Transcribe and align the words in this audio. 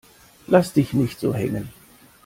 Lass 0.47 0.73
dich 0.73 0.93
nicht 0.93 1.19
so 1.19 1.35
hängen! 1.35 1.69